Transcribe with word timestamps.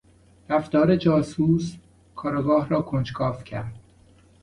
رفتار 0.49 0.95
جاسوس، 0.95 1.77
کارآگاه 2.15 2.69
را 2.69 2.81
کنجکاو 2.81 3.35
کرد. 3.43 3.79